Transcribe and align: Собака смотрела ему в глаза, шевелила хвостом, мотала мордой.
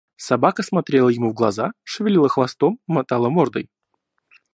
Собака 0.17 0.63
смотрела 0.63 1.09
ему 1.09 1.29
в 1.29 1.35
глаза, 1.35 1.73
шевелила 1.83 2.27
хвостом, 2.27 2.79
мотала 2.87 3.29
мордой. 3.29 3.69